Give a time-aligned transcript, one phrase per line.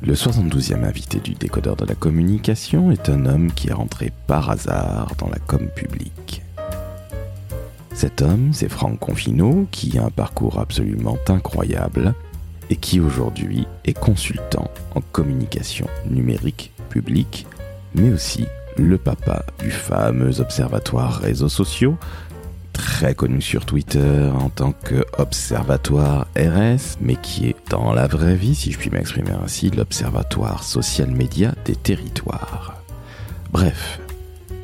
[0.00, 4.48] Le 72e invité du décodeur de la communication est un homme qui est rentré par
[4.48, 6.42] hasard dans la com publique.
[7.94, 12.14] Cet homme, c'est Franck Confino, qui a un parcours absolument incroyable
[12.70, 17.46] et qui aujourd'hui est consultant en communication numérique publique,
[17.94, 18.46] mais aussi
[18.76, 21.96] le papa du fameux observatoire réseaux sociaux,
[22.78, 28.36] très connu sur Twitter en tant que Observatoire RS, mais qui est dans la vraie
[28.36, 32.80] vie, si je puis m'exprimer ainsi, l'Observatoire social média des territoires.
[33.52, 34.00] Bref,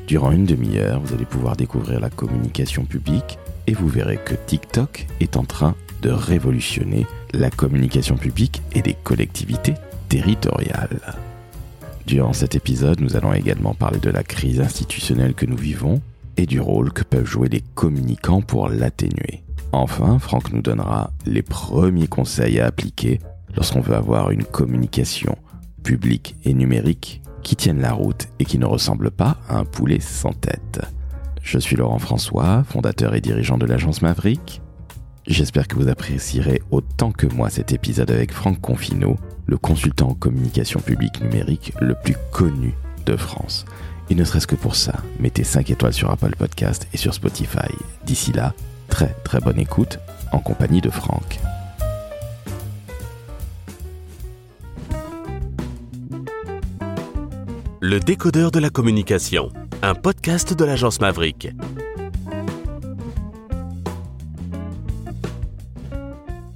[0.06, 5.06] durant une demi-heure, vous allez pouvoir découvrir la communication publique et vous verrez que TikTok
[5.20, 9.74] est en train de révolutionner la communication publique et des collectivités
[10.08, 11.00] territoriales.
[12.06, 16.00] Durant cet épisode, nous allons également parler de la crise institutionnelle que nous vivons
[16.36, 19.44] et du rôle que peuvent jouer les communicants pour l'atténuer.
[19.72, 23.20] Enfin, Franck nous donnera les premiers conseils à appliquer
[23.56, 25.36] lorsqu'on veut avoir une communication
[25.82, 30.00] publique et numérique qui tienne la route et qui ne ressemble pas à un poulet
[30.00, 30.80] sans tête.
[31.42, 34.62] Je suis Laurent François, fondateur et dirigeant de l'agence Maverick.
[35.26, 40.14] J'espère que vous apprécierez autant que moi cet épisode avec Franck Confino, le consultant en
[40.14, 42.74] communication publique numérique le plus connu
[43.06, 43.66] de France.
[44.10, 47.70] Et ne serait-ce que pour ça, mettez 5 étoiles sur Apple Podcast et sur Spotify.
[48.05, 48.52] D'ici là,
[48.88, 49.98] très très bonne écoute
[50.33, 51.41] en compagnie de Franck.
[57.80, 59.50] Le décodeur de la communication,
[59.82, 61.48] un podcast de l'agence Maverick.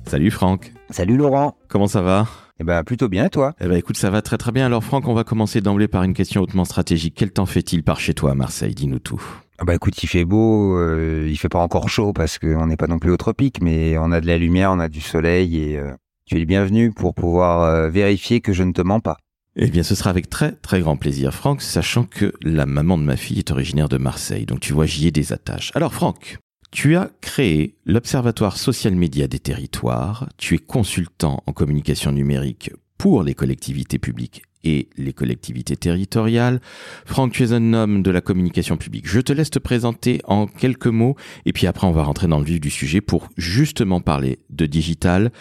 [0.06, 1.54] Salut Franck, Salut Laurent.
[1.68, 2.26] comment ça va?
[2.60, 3.54] Eh ben plutôt bien toi.
[3.60, 4.66] Eh ben écoute, ça va très très bien.
[4.66, 7.14] Alors Franck, on va commencer d'emblée par une question hautement stratégique.
[7.16, 8.74] Quel temps fait-il par chez toi à Marseille?
[8.74, 9.22] Dis-nous tout.
[9.58, 12.76] Ah bah écoute, il fait beau, euh, il fait pas encore chaud parce qu'on n'est
[12.76, 15.56] pas non plus au tropique, mais on a de la lumière, on a du soleil
[15.56, 15.92] et euh,
[16.26, 19.18] tu es le bienvenu pour pouvoir euh, vérifier que je ne te mens pas.
[19.56, 23.02] Eh bien, ce sera avec très très grand plaisir, Franck, sachant que la maman de
[23.02, 25.72] ma fille est originaire de Marseille, donc tu vois, j'y ai des attaches.
[25.74, 26.38] Alors, Franck,
[26.70, 33.22] tu as créé l'Observatoire social média des territoires, tu es consultant en communication numérique pour
[33.22, 36.60] les collectivités publiques et les collectivités territoriales.
[37.06, 39.08] Franck, tu es un homme de la communication publique.
[39.08, 42.38] Je te laisse te présenter en quelques mots, et puis après, on va rentrer dans
[42.38, 45.32] le vif du sujet pour justement parler de digital,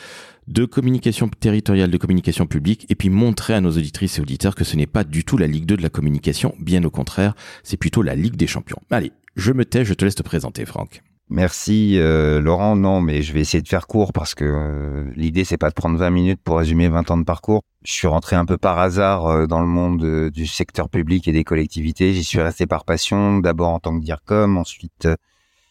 [0.47, 4.63] de communication territoriale, de communication publique, et puis montrer à nos auditrices et auditeurs que
[4.63, 7.77] ce n'est pas du tout la Ligue 2 de la communication, bien au contraire, c'est
[7.77, 8.79] plutôt la Ligue des champions.
[8.91, 11.01] Allez, je me tais, je te laisse te présenter, Franck.
[11.29, 12.77] Merci euh, Laurent.
[12.77, 15.73] Non, mais je vais essayer de faire court parce que euh, l'idée c'est pas de
[15.73, 17.63] prendre 20 minutes pour résumer 20 ans de parcours.
[17.83, 21.33] Je suis rentré un peu par hasard euh, dans le monde du secteur public et
[21.33, 22.13] des collectivités.
[22.13, 25.07] J'y suis resté par passion, d'abord en tant que DIRCOM, ensuite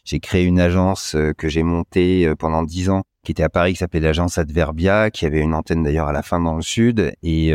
[0.04, 3.78] j'ai créé une agence que j'ai montée pendant 10 ans qui était à Paris, qui
[3.78, 7.12] s'appelait l'agence Adverbia, qui avait une antenne d'ailleurs à la fin dans le sud.
[7.24, 7.52] Et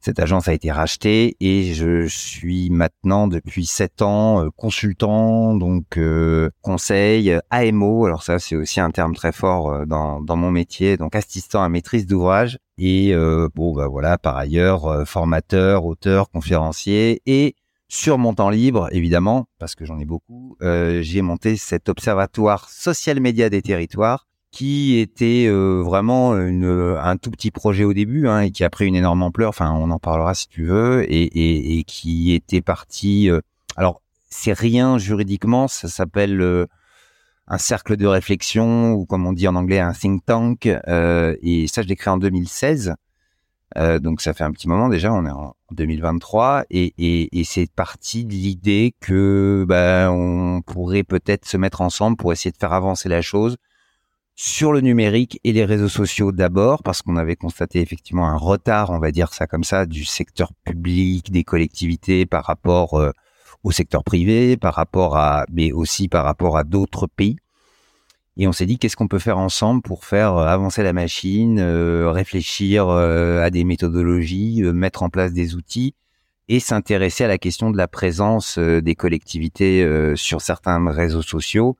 [0.00, 5.98] cette agence a été rachetée et je suis maintenant depuis sept ans euh, consultant, donc
[5.98, 8.06] euh, conseil, AMO.
[8.06, 11.62] Alors ça, c'est aussi un terme très fort euh, dans, dans mon métier, donc assistant
[11.62, 12.58] à maîtrise d'ouvrage.
[12.80, 13.12] Et
[13.56, 17.56] bon, bah voilà, par ailleurs, formateur, auteur, conférencier et
[17.88, 23.18] sur mon temps libre, évidemment, parce que j'en ai beaucoup, j'ai monté cet observatoire social
[23.18, 28.40] média des territoires qui était euh, vraiment une, un tout petit projet au début hein,
[28.40, 29.50] et qui a pris une énorme ampleur.
[29.50, 33.30] Enfin, on en parlera si tu veux, et, et, et qui était parti.
[33.30, 33.40] euh,
[33.76, 36.66] alors, c'est rien juridiquement, ça s'appelle euh,
[37.46, 40.66] un cercle de réflexion ou comme on dit en anglais un think tank.
[40.66, 42.94] euh, et ça, je l'ai créé en 2016.
[43.76, 47.70] Euh, donc ça fait un petit moment déjà, on est en 2023 et, et, c'est
[47.70, 52.72] parti de l'idée que ben on pourrait peut-être se mettre ensemble pour essayer de faire
[52.72, 53.58] avancer la chose
[54.40, 58.90] sur le numérique et les réseaux sociaux d'abord parce qu'on avait constaté effectivement un retard,
[58.90, 63.10] on va dire ça comme ça, du secteur public, des collectivités par rapport euh,
[63.64, 67.38] au secteur privé, par rapport à mais aussi par rapport à d'autres pays.
[68.36, 71.58] Et on s'est dit qu'est-ce qu'on peut faire ensemble pour faire euh, avancer la machine,
[71.58, 75.96] euh, réfléchir à des méthodologies, mettre en place des outils
[76.46, 79.84] et s'intéresser à la question de la présence des collectivités
[80.14, 81.76] sur certains réseaux sociaux.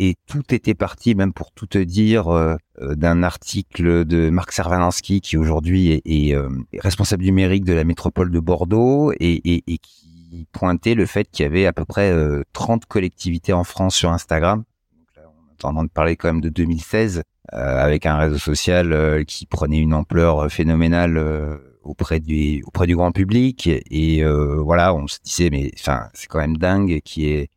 [0.00, 4.52] Et tout était parti, même pour tout te dire, euh, euh, d'un article de Marc
[4.52, 6.48] Servalansky qui aujourd'hui est, est, euh,
[6.78, 11.66] responsable numérique de la métropole de Bordeaux et, qui pointait le fait qu'il y avait
[11.66, 14.62] à peu près euh, 30 collectivités en France sur Instagram.
[14.92, 17.22] Donc là, on est en train de parler quand même de 2016
[17.52, 23.12] euh, avec un réseau social qui prenait une ampleur phénoménale auprès du auprès du grand
[23.12, 24.22] public et
[24.58, 27.48] voilà on se disait mais enfin c'est quand même dingue qui est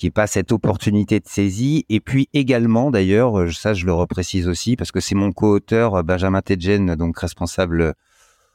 [0.00, 4.48] qui pas cette opportunité de saisie et puis également d'ailleurs euh, ça je le reprécise
[4.48, 7.92] aussi parce que c'est mon co-auteur euh, Benjamin Tedjen donc responsable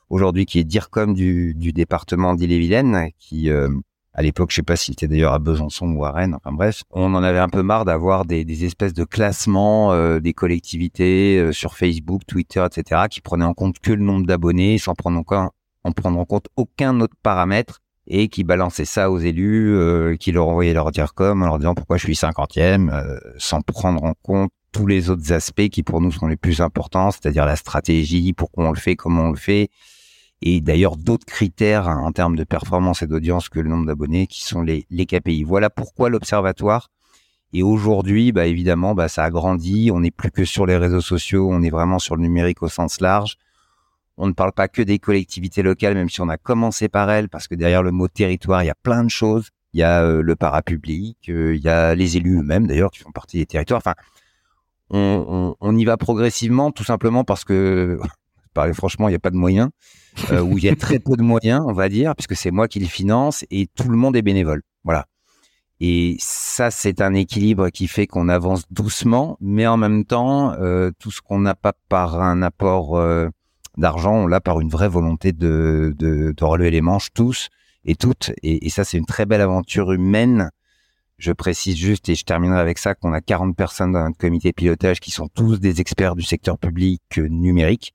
[0.09, 5.07] aujourd'hui qui est DIRCOM du, département d'Ille-et-Vilaine, qui à l'époque, je sais pas s'il était
[5.07, 6.36] d'ailleurs à Besançon ou à Rennes.
[6.36, 11.50] Enfin bref, on en avait un peu marre d'avoir des, espèces de classements des collectivités
[11.51, 14.95] sur Facebook, Twitter, etc., qui prenaient en compte que le nombre d'abonnés, sans en
[15.91, 20.47] prendre en compte aucun autre paramètre et qui balançaient ça aux élus, euh, qui leur
[20.47, 24.13] envoyaient leur dire comme en leur disant pourquoi je suis cinquantième, euh, sans prendre en
[24.21, 28.33] compte tous les autres aspects qui pour nous sont les plus importants, c'est-à-dire la stratégie,
[28.33, 29.69] pourquoi on le fait, comment on le fait,
[30.41, 34.27] et d'ailleurs d'autres critères hein, en termes de performance et d'audience que le nombre d'abonnés,
[34.27, 35.43] qui sont les, les KPI.
[35.43, 36.89] Voilà pourquoi l'observatoire.
[37.53, 39.89] Et aujourd'hui, bah évidemment, bah ça a grandi.
[39.93, 42.67] On n'est plus que sur les réseaux sociaux, on est vraiment sur le numérique au
[42.67, 43.37] sens large.
[44.17, 47.27] On ne parle pas que des collectivités locales, même si on a commencé par elles,
[47.27, 49.50] parce que derrière le mot territoire, il y a plein de choses.
[49.73, 53.00] Il y a euh, le parapublic, euh, il y a les élus eux-mêmes d'ailleurs qui
[53.00, 53.79] font partie des territoires.
[53.79, 53.95] Enfin,
[54.89, 58.00] on, y va progressivement, tout simplement parce que,
[58.73, 59.69] franchement, il n'y a pas de moyens,
[60.31, 62.69] euh, ou il y a très peu de moyens, on va dire, puisque c'est moi
[62.69, 64.62] qui les finance et tout le monde est bénévole.
[64.85, 65.07] Voilà.
[65.81, 70.56] Et ça, c'est un équilibre qui fait qu'on avance doucement, mais en même temps,
[71.00, 72.97] tout ce qu'on n'a pas par un apport
[73.77, 77.50] d'argent, on l'a par une vraie volonté de, de, relever les manches tous
[77.86, 78.31] et toutes.
[78.44, 80.51] Et, ça, c'est une très belle aventure humaine.
[81.18, 84.50] Je précise juste, et je terminerai avec ça, qu'on a 40 personnes dans notre comité
[84.50, 87.94] de pilotage qui sont tous des experts du secteur public euh, numérique.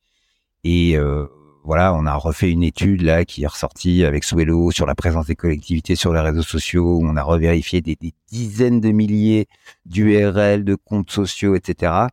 [0.65, 1.27] Et euh,
[1.65, 5.27] voilà, on a refait une étude là qui est ressortie avec Swello sur la présence
[5.27, 6.97] des collectivités sur les réseaux sociaux.
[6.99, 9.49] Où on a revérifié des, des dizaines de milliers
[9.85, 12.07] d'URL, de comptes sociaux, etc.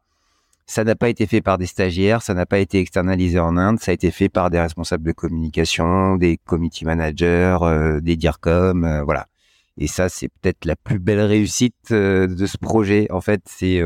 [0.70, 3.80] Ça n'a pas été fait par des stagiaires, ça n'a pas été externalisé en Inde,
[3.80, 8.84] ça a été fait par des responsables de communication, des committee managers, euh, des DIRCOM,
[8.84, 9.28] euh, voilà.
[9.78, 13.08] Et ça, c'est peut-être la plus belle réussite euh, de ce projet.
[13.12, 13.82] En fait, c'est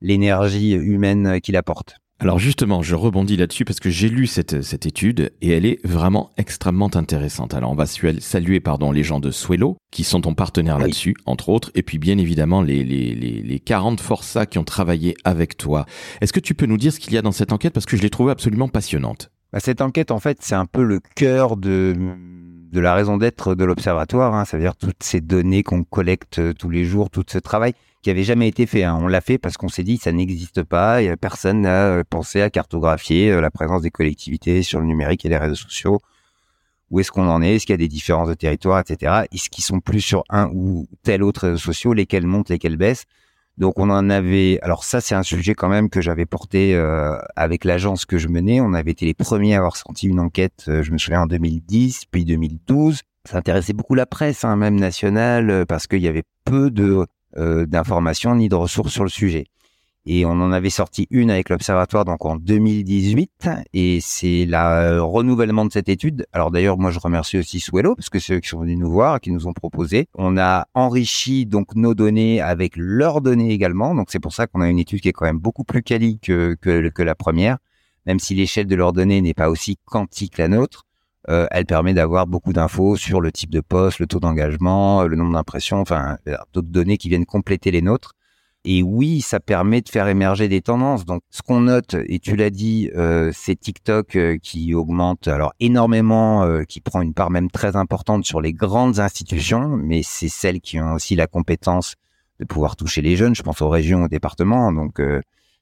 [0.00, 1.96] l'énergie humaine qu'il apporte.
[2.20, 5.78] Alors justement, je rebondis là-dessus parce que j'ai lu cette, cette étude et elle est
[5.86, 7.54] vraiment extrêmement intéressante.
[7.54, 11.48] Alors on va saluer pardon les gens de Swello qui sont ton partenaire là-dessus, entre
[11.48, 15.56] autres, et puis bien évidemment les, les, les, les 40 Forçats qui ont travaillé avec
[15.56, 15.86] toi.
[16.20, 17.72] Est-ce que tu peux nous dire ce qu'il y a dans cette enquête?
[17.72, 19.30] Parce que je l'ai trouvée absolument passionnante.
[19.52, 21.96] Bah, Cette enquête, en fait, c'est un peu le cœur de
[22.70, 26.54] de la raison d'être de l'observatoire, hein, ça veut dire toutes ces données qu'on collecte
[26.58, 27.72] tous les jours, tout ce travail
[28.02, 28.84] qui avait jamais été fait.
[28.84, 28.98] Hein.
[29.00, 32.50] On l'a fait parce qu'on s'est dit ça n'existe pas personne n'a euh, pensé à
[32.50, 36.00] cartographier euh, la présence des collectivités sur le numérique et les réseaux sociaux.
[36.90, 37.56] Où est-ce qu'on en est?
[37.56, 39.24] Est-ce qu'il y a des différences de territoire, etc.
[39.30, 41.94] Est-ce qu'ils sont plus sur un ou tel autre réseau social?
[41.94, 43.04] Lesquels montent, lesquels baissent?
[43.58, 44.58] Donc on en avait.
[44.62, 48.28] Alors ça, c'est un sujet quand même que j'avais porté euh, avec l'agence que je
[48.28, 48.60] menais.
[48.60, 50.64] On avait été les premiers à avoir senti une enquête.
[50.66, 53.02] je me souviens en 2010, puis 2012.
[53.24, 57.04] Ça intéressait beaucoup la presse, hein, même nationale, parce qu'il y avait peu de
[57.36, 59.46] euh, d'informations ni de ressources sur le sujet.
[60.10, 65.02] Et on en avait sorti une avec l'Observatoire donc en 2018 et c'est le euh,
[65.02, 66.26] renouvellement de cette étude.
[66.32, 68.90] Alors d'ailleurs moi je remercie aussi Swello parce que c'est eux qui sont venus nous
[68.90, 70.08] voir qui nous ont proposé.
[70.14, 73.94] On a enrichi donc nos données avec leurs données également.
[73.94, 76.18] Donc c'est pour ça qu'on a une étude qui est quand même beaucoup plus quali
[76.20, 77.58] que, que, que la première,
[78.06, 80.87] même si l'échelle de leurs données n'est pas aussi quantique que la nôtre.
[81.28, 85.16] Euh, elle permet d'avoir beaucoup d'infos sur le type de poste, le taux d'engagement, le
[85.16, 86.16] nombre d'impressions, enfin
[86.52, 88.14] d'autres données qui viennent compléter les nôtres.
[88.64, 91.04] Et oui, ça permet de faire émerger des tendances.
[91.04, 95.54] Donc, ce qu'on note, et tu l'as dit, euh, c'est TikTok euh, qui augmente alors
[95.60, 100.28] énormément, euh, qui prend une part même très importante sur les grandes institutions, mais c'est
[100.28, 101.94] celles qui ont aussi la compétence
[102.40, 103.34] de pouvoir toucher les jeunes.
[103.34, 104.72] Je pense aux régions, aux départements.
[104.72, 105.00] Donc,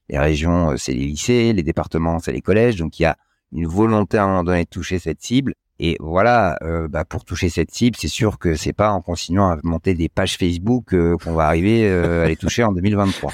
[0.09, 2.75] les régions, c'est les lycées, les départements, c'est les collèges.
[2.75, 3.15] Donc, il y a
[3.51, 5.55] une volonté à un moment donné de toucher cette cible.
[5.79, 9.49] Et voilà, euh, bah pour toucher cette cible, c'est sûr que c'est pas en continuant
[9.49, 13.31] à monter des pages Facebook euh, qu'on va arriver euh, à les toucher en 2023.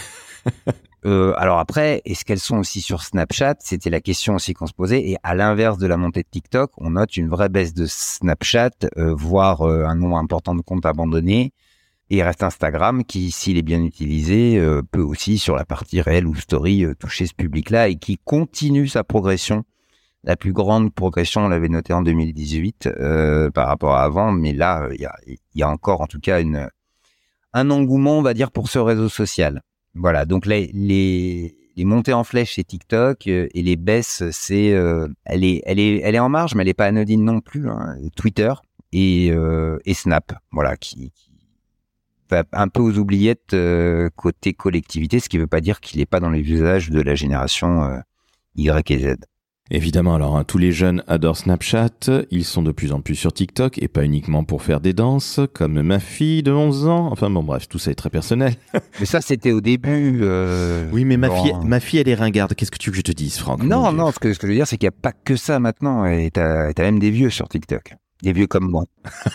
[1.37, 3.55] alors après, est-ce qu'elles sont aussi sur Snapchat?
[3.59, 5.07] C'était la question aussi qu'on se posait.
[5.09, 8.71] Et à l'inverse de la montée de TikTok, on note une vraie baisse de Snapchat,
[8.97, 11.53] voire un nombre important de comptes abandonnés.
[12.09, 16.27] Et il reste Instagram qui, s'il est bien utilisé, peut aussi sur la partie réelle
[16.27, 19.65] ou story toucher ce public-là et qui continue sa progression
[20.23, 24.53] la plus grande progression, on l'avait noté en 2018 euh, par rapport à avant, mais
[24.53, 25.07] là, il
[25.55, 26.69] y a, encore en tout cas une,
[27.53, 29.61] un engouement, on va dire, pour ce réseau social.
[29.95, 35.07] Voilà, donc les, les, montées en flèche, c'est TikTok euh, et les baisses, c'est, euh,
[35.25, 37.69] elle est, elle est, en marge, mais elle est pas anodine non plus.
[37.69, 38.53] Hein, Twitter
[38.93, 39.27] et,
[39.85, 41.31] et Snap, voilà, qui, qui,
[42.29, 43.55] va un peu aux oubliettes
[44.15, 47.15] côté collectivité, ce qui veut pas dire qu'il n'est pas dans les usages de la
[47.15, 48.01] génération
[48.55, 49.15] Y et Z.
[49.75, 51.89] Évidemment, alors hein, tous les jeunes adorent Snapchat,
[52.29, 55.39] ils sont de plus en plus sur TikTok et pas uniquement pour faire des danses,
[55.51, 57.09] comme ma fille de 11 ans.
[57.11, 58.53] Enfin bon, bref, tout ça est très personnel.
[58.99, 60.19] mais ça, c'était au début.
[60.21, 62.53] Euh, oui, mais ma fille, ma fille, elle est ringarde.
[62.53, 63.63] Qu'est-ce que tu veux que je te dise, Franck?
[63.63, 65.35] Non, non, ce que, ce que je veux dire, c'est qu'il n'y a pas que
[65.35, 66.05] ça maintenant.
[66.05, 67.95] Et t'as as même des vieux sur TikTok.
[68.21, 68.85] Des vieux comme moi.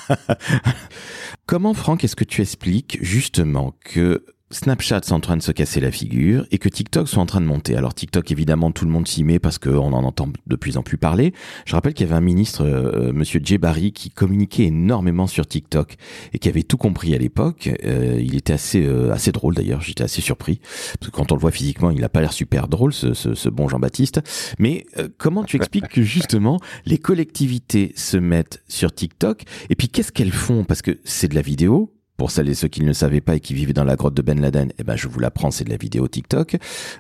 [1.46, 5.78] Comment, Franck, est-ce que tu expliques justement que Snapchat est en train de se casser
[5.78, 7.76] la figure et que TikTok soit en train de monter.
[7.76, 10.82] Alors TikTok, évidemment, tout le monde s'y met parce qu'on en entend de plus en
[10.82, 11.34] plus parler.
[11.66, 15.96] Je rappelle qu'il y avait un ministre, euh, Monsieur Djebari, qui communiquait énormément sur TikTok
[16.32, 17.68] et qui avait tout compris à l'époque.
[17.84, 19.82] Euh, il était assez euh, assez drôle d'ailleurs.
[19.82, 20.60] J'étais assez surpris
[20.98, 23.34] parce que quand on le voit physiquement, il n'a pas l'air super drôle, ce, ce,
[23.34, 24.22] ce bon Jean-Baptiste.
[24.58, 24.86] Mais
[25.18, 30.32] comment tu expliques que justement les collectivités se mettent sur TikTok et puis qu'est-ce qu'elles
[30.32, 30.64] font?
[30.64, 33.36] Parce que c'est de la vidéo, pour celles et ceux qui ne le savaient pas
[33.36, 35.64] et qui vivaient dans la grotte de Ben Laden, eh ben je vous l'apprends, c'est
[35.64, 36.56] de la vidéo TikTok.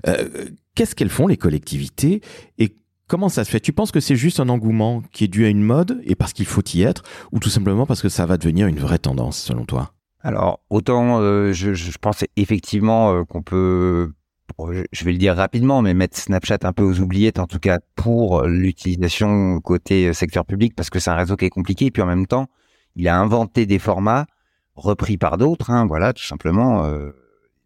[0.06, 2.22] Euh, Qu'est-ce qu'elles font les collectivités
[2.58, 2.76] et
[3.08, 3.58] comment ça se fait?
[3.58, 6.32] Tu penses que c'est juste un engouement qui est dû à une mode et parce
[6.32, 9.38] qu'il faut y être, ou tout simplement parce que ça va devenir une vraie tendance
[9.38, 9.92] selon toi?
[10.20, 14.12] Alors autant euh, je, pense effectivement euh, qu'on peut
[14.92, 17.80] je vais le dire rapidement, mais mettre Snapchat un peu aux oubliettes, en tout cas
[17.96, 21.86] pour l'utilisation côté secteur public, parce que c'est un réseau qui est compliqué.
[21.86, 22.46] Et puis en même temps,
[22.96, 24.26] il a inventé des formats
[24.78, 25.70] repris par d'autres.
[25.70, 26.84] Hein, voilà, tout simplement.
[26.84, 27.10] Euh,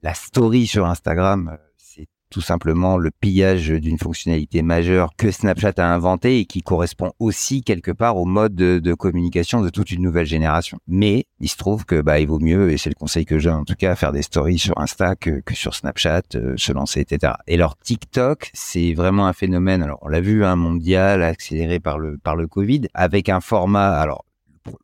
[0.02, 5.75] la story sur Instagram, euh, c'est tout simplement le pillage d'une fonctionnalité majeure que Snapchat
[5.76, 10.02] a inventé et qui correspond aussi quelque part au mode de, communication de toute une
[10.02, 10.78] nouvelle génération.
[10.88, 13.50] Mais il se trouve que bah il vaut mieux, et c'est le conseil que j'ai
[13.50, 17.00] en tout cas, faire des stories sur Insta que, que sur Snapchat, euh, se lancer,
[17.00, 17.35] etc.
[17.47, 19.83] Et alors TikTok, c'est vraiment un phénomène.
[19.83, 23.40] Alors on l'a vu, un hein, mondial accéléré par le par le Covid, avec un
[23.40, 23.99] format.
[24.00, 24.25] Alors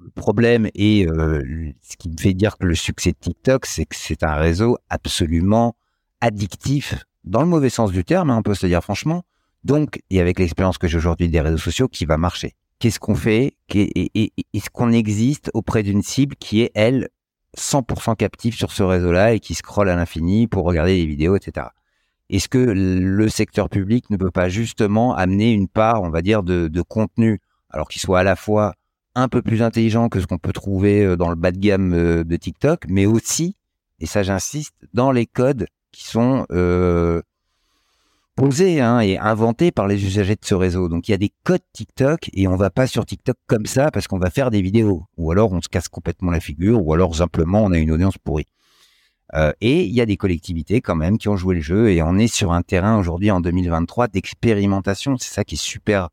[0.00, 3.86] le problème et euh, ce qui me fait dire que le succès de TikTok, c'est
[3.86, 5.76] que c'est un réseau absolument
[6.20, 6.94] addictif,
[7.24, 9.24] dans le mauvais sens du terme, hein, on peut se le dire franchement.
[9.64, 12.54] Donc, et avec l'expérience que j'ai aujourd'hui des réseaux sociaux, qui va marcher.
[12.78, 13.56] Qu'est-ce qu'on fait?
[13.74, 17.08] Est-ce qu'on existe auprès d'une cible qui est, elle,
[17.56, 21.66] 100% captive sur ce réseau-là et qui scrolle à l'infini pour regarder les vidéos, etc.
[22.30, 26.42] Est-ce que le secteur public ne peut pas justement amener une part, on va dire,
[26.42, 28.74] de, de contenu, alors qu'il soit à la fois
[29.18, 31.92] un peu plus intelligent que ce qu'on peut trouver euh, dans le bas de gamme
[31.92, 33.56] euh, de TikTok, mais aussi,
[33.98, 37.20] et ça j'insiste, dans les codes qui sont euh,
[38.36, 40.88] posés hein, et inventés par les usagers de ce réseau.
[40.88, 43.90] Donc il y a des codes TikTok et on va pas sur TikTok comme ça
[43.90, 46.94] parce qu'on va faire des vidéos, ou alors on se casse complètement la figure, ou
[46.94, 48.46] alors simplement on a une audience pourrie.
[49.60, 52.16] et il y a des collectivités quand même qui ont joué le jeu et on
[52.16, 55.16] est sur un terrain aujourd'hui en 2023 d'expérimentation.
[55.18, 56.10] C'est ça qui est super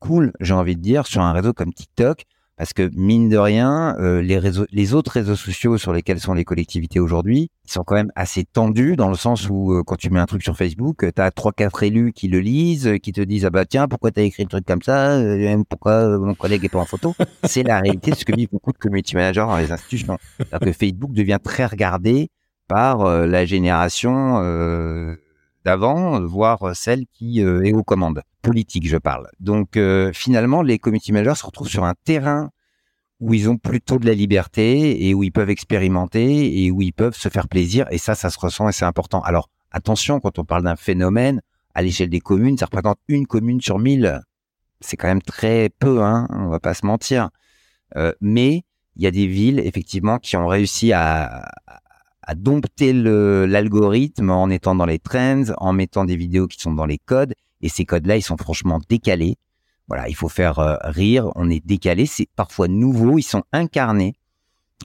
[0.00, 2.24] cool, j'ai envie de dire, sur un réseau comme TikTok
[2.58, 6.34] parce que mine de rien, euh, les réseaux, les autres réseaux sociaux sur lesquels sont
[6.34, 9.94] les collectivités aujourd'hui, ils sont quand même assez tendus dans le sens où euh, quand
[9.94, 13.12] tu mets un truc sur Facebook, tu as trois quatre élus qui le lisent, qui
[13.12, 16.34] te disent ah bah tiens pourquoi t'as écrit un truc comme ça, euh, pourquoi mon
[16.34, 17.14] collègue est pas en photo?
[17.44, 20.18] C'est la réalité de ce que vivent beaucoup de community managers dans les institutions.
[20.60, 22.28] que Facebook devient très regardé
[22.66, 24.42] par la génération
[25.64, 29.28] d'avant, voire celle qui est aux commandes politique, je parle.
[29.40, 32.50] Donc euh, finalement, les community managers se retrouvent sur un terrain
[33.20, 36.92] où ils ont plutôt de la liberté et où ils peuvent expérimenter et où ils
[36.92, 37.86] peuvent se faire plaisir.
[37.90, 39.20] Et ça, ça se ressent et c'est important.
[39.22, 41.42] Alors attention, quand on parle d'un phénomène
[41.74, 44.20] à l'échelle des communes, ça représente une commune sur mille.
[44.80, 47.30] C'est quand même très peu, hein, on va pas se mentir.
[47.96, 48.64] Euh, mais
[48.96, 51.50] il y a des villes effectivement qui ont réussi à,
[52.28, 56.84] à dompter l'algorithme en étant dans les trends, en mettant des vidéos qui sont dans
[56.84, 57.32] les codes
[57.62, 59.36] et ces codes-là, ils sont franchement décalés.
[59.88, 61.30] Voilà, il faut faire euh, rire.
[61.36, 62.04] On est décalé.
[62.04, 63.18] C'est parfois nouveau.
[63.18, 64.14] Ils sont incarnés.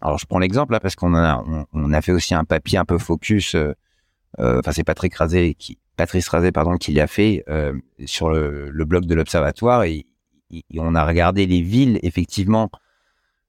[0.02, 2.86] Alors, je prends l'exemple là parce qu'on a, on, a fait aussi un papier un
[2.86, 3.56] peu focus.
[3.56, 3.74] Euh,
[4.40, 7.46] euh, enfin, c'est Patrick Razé qui, Patrice Razé, pardon, qui l'a fait
[8.06, 10.08] sur le, blog de l'Observatoire et,
[10.78, 12.70] on a regardé les villes effectivement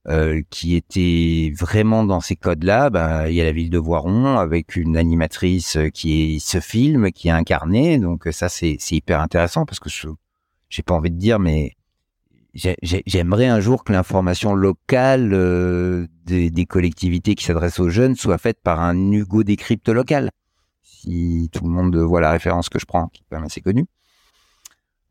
[0.06, 4.36] euh, qui était vraiment dans ces codes-là, ben, il y a la ville de Voiron
[4.36, 7.96] avec une animatrice euh, qui est ce film, qui est incarnée.
[7.98, 10.08] Donc euh, ça, c'est hyper intéressant parce que je
[10.68, 11.72] j'ai pas envie de dire, mais
[12.52, 15.30] j'aimerais un jour que l'information locale
[16.26, 20.30] des, des, collectivités qui s'adressent aux jeunes soit faite par un Hugo Décrypte local.
[20.82, 23.86] Si tout le monde voit la référence que je prends, qui est même assez connue.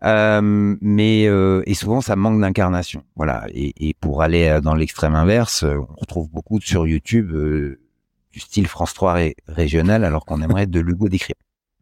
[0.05, 3.03] Euh, mais euh, et souvent ça manque d'incarnation.
[3.15, 3.45] Voilà.
[3.53, 8.67] Et, pour aller euh, dans l'extrême inverse, euh, on retrouve beaucoup sur YouTube du style
[8.67, 11.39] France 3 régional, alors qu'on aimerait de Lugo Décrypte.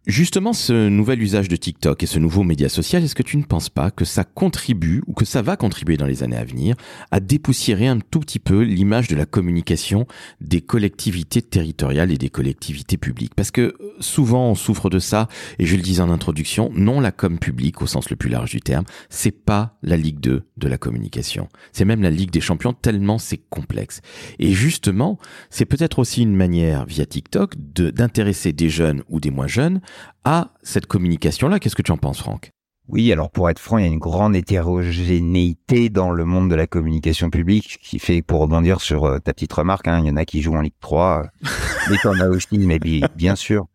[0.07, 3.43] Justement, ce nouvel usage de TikTok et ce nouveau média social, est-ce que tu ne
[3.43, 6.75] penses pas que ça contribue ou que ça va contribuer dans les années à venir
[7.11, 10.07] à dépoussiérer un tout petit peu l'image de la communication
[10.39, 13.35] des collectivités territoriales et des collectivités publiques?
[13.35, 15.27] Parce que euh, souvent on souffre de ça,
[15.59, 18.49] et je le disais en introduction, non la com publique au sens le plus large
[18.49, 21.47] du terme, c'est pas la Ligue 2 de la communication.
[21.73, 24.01] C'est même la Ligue des champions tellement c'est complexe.
[24.39, 25.19] Et justement,
[25.51, 29.79] c'est peut-être aussi une manière via TikTok d'intéresser des jeunes ou des moins jeunes
[30.23, 31.59] à cette communication-là.
[31.59, 32.51] Qu'est-ce que tu en penses, Franck?
[32.87, 36.55] Oui, alors pour être franc, il y a une grande hétérogénéité dans le monde de
[36.55, 40.11] la communication publique, qui fait, pour rebondir sur euh, ta petite remarque, hein, il y
[40.11, 41.47] en a qui jouent en Ligue 3, euh,
[41.89, 42.79] mais t'en as aussi, mais
[43.15, 43.67] bien sûr,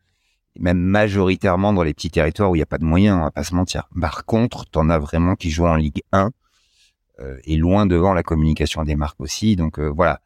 [0.58, 3.30] même majoritairement dans les petits territoires où il n'y a pas de moyens, on va
[3.30, 3.88] pas se mentir.
[3.98, 6.30] Par contre, t'en as vraiment qui jouent en Ligue 1,
[7.20, 10.20] euh, et loin devant la communication des marques aussi, donc voilà.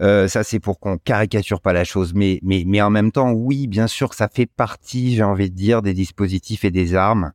[0.00, 2.40] Euh, ça, c'est pour qu'on caricature pas la chose, mais,
[2.82, 6.64] en même temps, oui, bien sûr ça fait partie, j'ai envie de dire, des dispositifs
[6.64, 7.32] et des armes,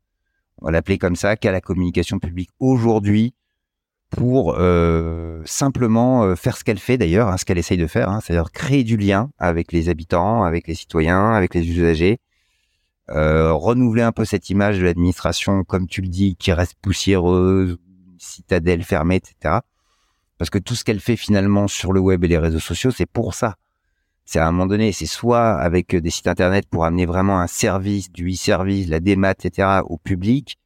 [0.61, 3.33] on va l'appeler comme ça, qu'a la communication publique aujourd'hui
[4.09, 8.09] pour euh, simplement euh, faire ce qu'elle fait d'ailleurs, hein, ce qu'elle essaye de faire,
[8.09, 12.19] hein, c'est-à-dire créer du lien avec les habitants, avec les citoyens, avec les usagers,
[13.07, 17.77] renouveler un peu cette image de l'administration, comme tu le dis, qui reste poussiéreuse,
[18.19, 19.59] citadelle fermée, etc.
[20.39, 23.05] Parce que tout ce qu'elle fait finalement sur le web et les réseaux sociaux, c'est
[23.05, 23.57] pour ça.
[24.23, 27.47] C'est à un moment donné, c'est soit avec des sites internet pour amener vraiment un
[27.47, 29.81] service, du e-service, la démat, etc.
[29.85, 30.57] au public,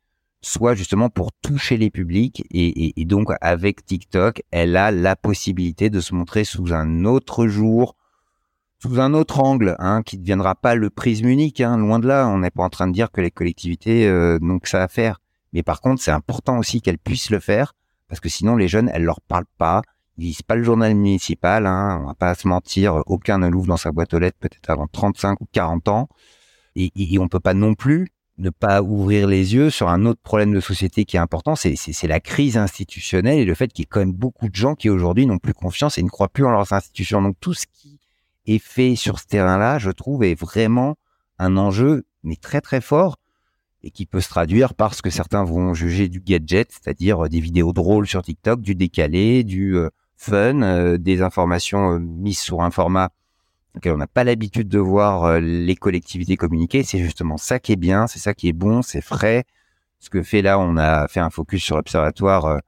[0.42, 2.46] soit justement pour toucher les publics.
[2.52, 7.48] Et, et, donc avec TikTok, elle a la possibilité de se montrer sous un autre
[7.48, 7.96] jour,
[8.80, 11.62] sous un autre angle, hein, qui ne deviendra pas le prisme unique.
[11.62, 14.38] Hein, loin de là, on n'est pas en train de dire que les collectivités euh,
[14.40, 15.20] n'ont que ça à faire.
[15.52, 17.74] Mais par contre, c'est important aussi qu'elles puissent le faire
[18.08, 19.82] parce que sinon les jeunes, elles leur parlent pas,
[20.18, 23.68] ils lisent pas le journal municipal, hein, on va pas se mentir, aucun ne l'ouvre
[23.68, 26.10] dans sa boîte aux lettres peut-être avant 35 ou 40 ans,
[26.76, 30.22] et, et, on peut pas non plus ne pas ouvrir les yeux sur un autre
[30.22, 33.86] problème de société qui est important, c'est la crise institutionnelle et le fait qu'il y
[33.86, 36.46] ait quand même beaucoup de gens qui aujourd'hui n'ont plus confiance et ne croient plus
[36.46, 37.22] en leurs institutions.
[37.22, 38.00] Donc tout ce qui
[38.48, 40.96] est fait sur ce terrain-là, je trouve, est vraiment
[41.38, 43.18] un enjeu, mais très très fort
[43.84, 47.30] et qui peut se traduire par ce que certains vont juger du gadget, c'est-à-dire euh,
[47.30, 52.62] des vidéos drôles sur TikTok, du décalé, du euh, fun, euh, des informations mises sur
[52.62, 53.10] un format
[53.76, 56.84] auquel on n'a pas l'habitude de voir les collectivités communiquer.
[56.84, 59.46] C'est justement ça qui est bien, c'est ça qui est bon, c'est frais.
[60.00, 62.60] Ce que fait là, on a fait un focus sur l'observatoire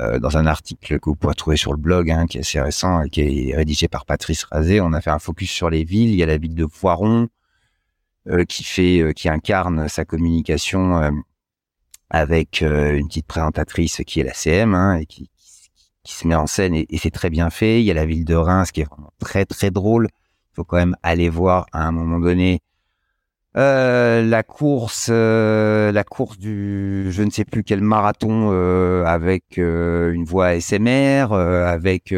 [0.00, 3.02] dans un article que vous pourrez trouver sur le blog, hein, qui est assez récent
[3.02, 4.80] et qui est rédigé par Patrice Razé.
[4.80, 6.10] On a fait un focus sur les villes.
[6.10, 7.26] Il y a la ville de Voiron, euh,
[8.48, 11.10] qui fait, euh, qui incarne sa communication euh,
[12.10, 15.30] avec une petite présentatrice qui est la CM hein, et qui,
[16.04, 17.80] qui, se met en scène et, c'est très bien fait.
[17.80, 20.08] Il y a la ville de Reims qui est vraiment très très drôle.
[20.52, 22.60] Il faut quand même aller voir à un moment donné
[23.56, 28.50] euh, la course, la course du, je ne sais plus quel marathon
[29.06, 32.14] avec une voix ASMR, avec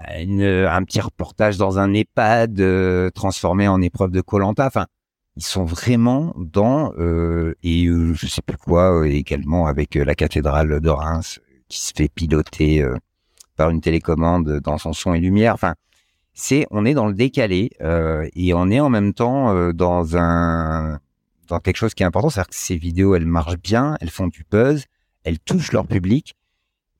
[0.00, 4.66] un petit reportage dans un EHPAD euh, transformé en épreuve de Colanta.
[4.66, 4.86] Enfin,
[5.36, 10.80] ils sont vraiment dans euh, et euh, je sais plus quoi également avec la cathédrale
[10.80, 12.86] de Reims qui se fait piloter
[13.56, 15.54] par une télécommande dans son son et lumière.
[15.54, 15.74] Enfin,
[16.32, 21.00] c'est on est dans le décalé et on est en même temps dans un
[21.48, 24.28] dans quelque chose qui est important, c'est-à-dire que ces vidéos elles marchent bien, elles font
[24.28, 24.84] du buzz,
[25.24, 26.34] elles touchent leur public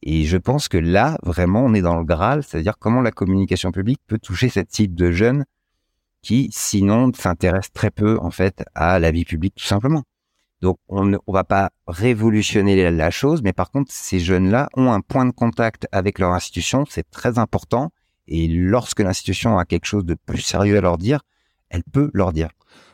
[0.03, 3.73] et je pense que là, vraiment, on est dans le Graal, c'est-à-dire comment la communication
[3.73, 5.45] publique peut toucher cette cible de jeunes
[6.23, 10.03] qui, sinon, s'intéressent très peu, en fait, à la vie publique, tout simplement.
[10.61, 15.01] Donc, on ne va pas révolutionner la chose, mais par contre, ces jeunes-là ont un
[15.01, 17.93] point de contact avec leur institution, c'est très important.
[18.27, 21.21] Et lorsque l'institution a quelque chose de plus sérieux à leur dire,
[21.71, 22.49] elle peut leur dire.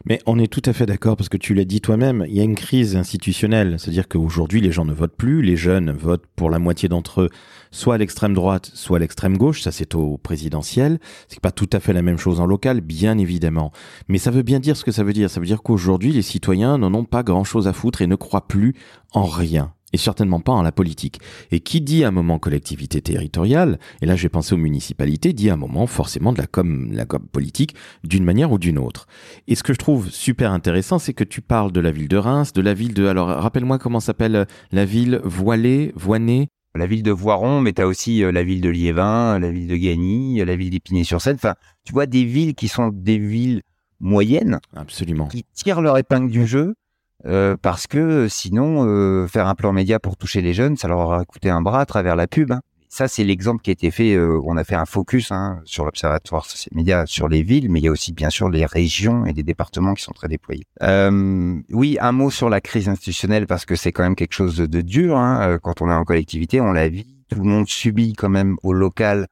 [0.05, 2.41] Mais on est tout à fait d'accord parce que tu l'as dit toi-même, il y
[2.41, 6.51] a une crise institutionnelle, c'est-à-dire qu'aujourd'hui les gens ne votent plus, les jeunes votent pour
[6.51, 7.29] la moitié d'entre eux,
[7.71, 11.71] soit à l'extrême droite, soit à l'extrême gauche, ça c'est au présidentiel, c'est pas tout
[11.73, 13.73] à fait la même chose en local, bien évidemment.
[14.09, 16.23] Mais ça veut bien dire ce que ça veut dire, ça veut dire qu'aujourd'hui les
[16.23, 18.75] citoyens n'en ont pas grand-chose à foutre et ne croient plus
[19.13, 21.21] en rien et certainement pas en la politique.
[21.51, 25.57] Et qui dit un moment collectivité territoriale, et là j'ai pensé aux municipalités, dit un
[25.57, 27.75] moment forcément de la com, la com politique
[28.05, 29.07] d'une manière ou d'une autre.
[29.49, 32.17] Et ce que je trouve super intéressant, c'est que tu parles de la ville de
[32.17, 36.49] Reims, de la ville de, alors rappelle-moi comment s'appelle la ville voilée, voinée.
[36.75, 39.69] La ville de Voiron, mais tu as aussi euh, la ville de Liévin, la ville
[39.69, 41.35] de Gagny, la ville d'Épinay-sur-Seine.
[41.35, 43.61] Enfin, tu vois des villes qui sont des villes
[44.01, 44.59] moyennes.
[44.75, 45.27] Absolument.
[45.27, 46.75] Qui tirent leur épingle du jeu
[47.27, 50.99] euh, parce que sinon, euh, faire un plan média pour toucher les jeunes, ça leur
[50.99, 52.53] aura coûté un bras à travers la pub.
[52.53, 52.61] Hein.
[52.89, 54.15] ça, c'est l'exemple qui a été fait.
[54.15, 57.81] Euh, on a fait un focus hein, sur l'observatoire social média sur les villes, mais
[57.81, 60.65] il y a aussi bien sûr les régions et les départements qui sont très déployés.
[60.83, 64.57] Euh, oui, un mot sur la crise institutionnelle parce que c'est quand même quelque chose
[64.57, 65.17] de, dur.
[65.17, 67.17] Hein, euh, quand on est en collectivité, on la vit.
[67.29, 69.27] Tout le monde subit quand même au local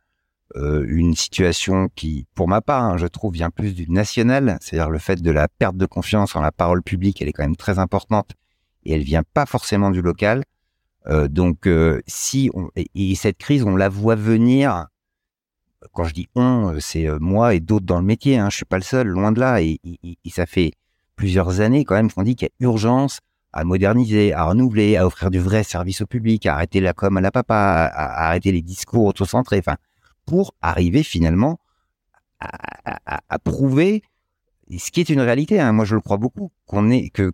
[0.57, 4.59] euh, une situation qui, pour ma part, hein, je trouve, vient plus du national.
[4.61, 7.45] C'est-à-dire le fait de la perte de confiance en la parole publique, elle est quand
[7.45, 8.33] même très importante
[8.85, 10.43] et elle vient pas forcément du local.
[11.07, 14.87] Euh, donc, euh, si on, et, cette crise, on la voit venir.
[15.93, 18.39] Quand je dis on, c'est moi et d'autres dans le métier.
[18.39, 19.63] Hein, je suis pas le seul, loin de là.
[19.63, 19.79] Et,
[20.31, 20.73] ça fait
[21.17, 23.21] plusieurs années quand même qu'on dit qu'il y a urgence
[23.53, 27.17] à moderniser, à renouveler, à offrir du vrai service au public, à arrêter la com
[27.17, 29.59] à la papa, à, arrêter les discours autocentrés.
[29.59, 29.77] Enfin,
[30.27, 31.61] pour arriver finalement
[32.41, 34.03] à, prouver
[34.79, 35.61] ce qui est une réalité.
[35.61, 37.33] Hein, moi, je le crois beaucoup qu'on est que,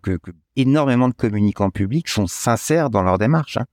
[0.55, 3.65] énormément de communicants publics sont sincères dans leur démarche hein,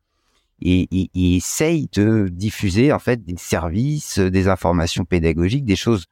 [0.61, 6.05] et, et, essayent de diffuser en fait des services, des informations pédagogiques, des choses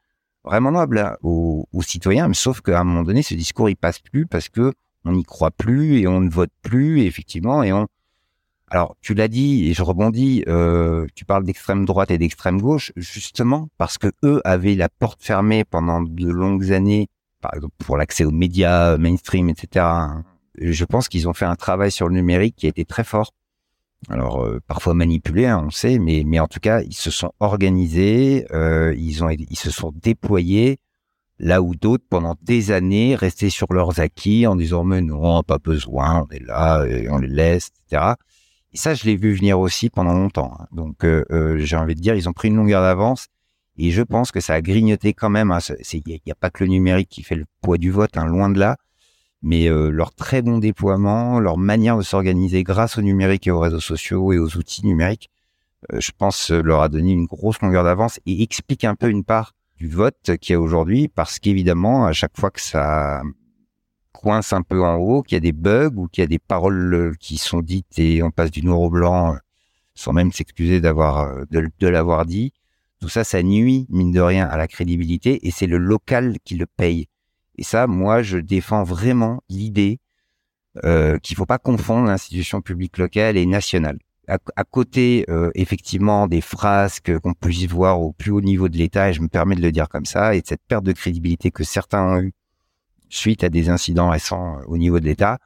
[0.45, 2.29] vraiment nobles hein, aux, citoyens.
[2.29, 4.73] Mais sauf qu'à un moment donné, ce discours il passe plus parce que
[5.05, 7.89] on n'y croit plus et on ne vote plus effectivement et on
[8.75, 10.45] alors, tu l'as dit et je rebondis.
[10.49, 15.23] Euh, tu parles d'extrême droite et d'extrême gauche, justement parce que eux avaient la porte
[15.23, 17.09] fermée pendant de longues années,
[17.43, 19.85] par exemple pour l'accès aux médias mainstream, etc
[20.59, 23.33] je pense qu'ils ont fait un travail sur le numérique qui a été très fort.
[24.09, 27.33] Alors euh, parfois manipulé, hein, on sait, mais mais en tout cas ils se sont
[27.39, 30.79] organisés, euh, ils ont ils se sont déployés
[31.39, 35.59] là où d'autres pendant des années restaient sur leurs acquis en disant mais non pas
[35.59, 38.15] besoin, on est là, et on les laisse, etc.
[38.73, 40.57] Et ça je l'ai vu venir aussi pendant longtemps.
[40.59, 40.67] Hein.
[40.73, 43.29] Donc euh, euh, j'ai envie de dire ils ont pris une longueur d'avance
[43.77, 45.57] et je pense que ça a grignoté quand même.
[45.93, 48.27] Il n'y a, a, pas que le numérique qui fait le poids du vote, hein,
[48.27, 48.77] loin de là
[49.43, 53.59] mais euh, leur très bon déploiement, leur manière de s'organiser grâce au numérique et aux
[53.59, 55.31] réseaux sociaux et aux outils numériques,
[55.93, 59.11] euh, je pense euh, leur a donné une grosse longueur d'avance et explique un peu
[59.11, 63.23] une part du vote qu'il y a aujourd'hui, parce qu'évidemment, à chaque fois que ça
[64.13, 66.39] coince un peu en haut, qu'il y a des bugs ou qu'il y a des
[66.39, 69.37] paroles qui sont dites et on passe du noir au blanc
[69.95, 72.53] sans même s'excuser d'avoir de, de l'avoir dit,
[73.03, 76.55] tout ça, ça nuit mine de rien à la crédibilité et c'est le local qui
[76.55, 77.09] le paye.
[77.59, 79.99] Et ça, moi, je défends vraiment l'idée
[80.85, 83.99] euh, qu'il faut pas confondre l'institution publique locale et nationale.
[84.29, 89.11] À, côté, euh, effectivement, des frasques qu'on puisse voir au plus haut niveau de l'État,
[89.11, 91.51] et je me permets de le dire comme ça, et de cette perte de crédibilité
[91.51, 92.33] que certains ont eu
[93.15, 95.39] suite à des incidents récents euh, au niveau de l'État,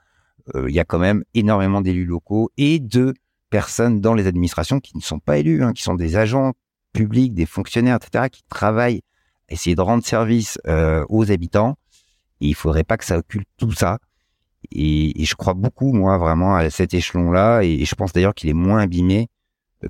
[0.55, 3.15] euh, il y a quand même énormément d'élus locaux et de
[3.51, 6.53] personnes dans les administrations qui ne sont pas élus, hein, qui sont des agents
[6.93, 9.03] publics, des fonctionnaires, etc., qui travaillent
[9.51, 11.77] à essayer de rendre service euh, aux habitants
[12.41, 13.99] et il faudrait pas que ça occulte tout ça.
[14.73, 17.63] Et, et je crois beaucoup, moi, vraiment, à cet échelon-là.
[17.63, 19.29] Et, je pense d'ailleurs qu'il est moins abîmé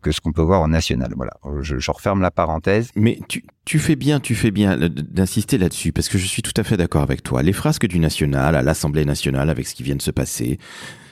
[0.03, 1.13] que ce qu'on peut voir en national.
[1.17, 2.91] Voilà, je, je referme la parenthèse.
[2.97, 6.53] Mais tu, tu fais bien, tu fais bien d'insister là-dessus, parce que je suis tout
[6.57, 7.43] à fait d'accord avec toi.
[7.43, 10.59] Les frasques du national à l'Assemblée nationale, avec ce qui vient de se passer,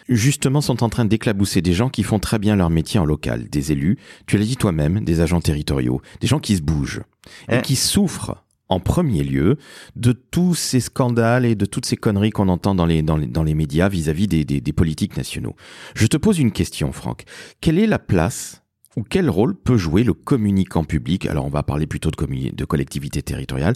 [0.08, 3.48] justement sont en train d'éclabousser des gens qui font très bien leur métier en local,
[3.48, 7.02] des élus, tu l'as dit toi-même, des agents territoriaux, des gens qui se bougent
[7.48, 7.62] et eh.
[7.62, 9.56] qui souffrent en premier lieu
[9.94, 13.26] de tous ces scandales et de toutes ces conneries qu'on entend dans les, dans les,
[13.26, 15.54] dans les médias vis-à-vis des, des, des, politiques nationaux.
[15.94, 17.24] Je te pose une question, Franck.
[17.60, 18.63] Quelle est la place
[18.96, 21.26] ou quel rôle peut jouer le communicant public?
[21.26, 23.74] Alors on va parler plutôt de, de collectivité territoriale.